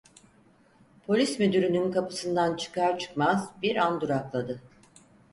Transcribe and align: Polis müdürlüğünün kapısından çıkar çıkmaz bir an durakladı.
Polis 1.07 1.39
müdürlüğünün 1.39 1.91
kapısından 1.91 2.55
çıkar 2.55 2.99
çıkmaz 2.99 3.51
bir 3.61 3.75
an 3.75 4.01
durakladı. 4.01 4.61